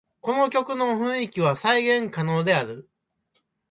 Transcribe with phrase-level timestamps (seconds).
[0.19, 2.89] この曲の雰囲気は再現可能である